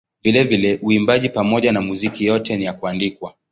[0.23, 3.33] Vilevile uimbaji pamoja na muziki yote ni ya kuandikwa.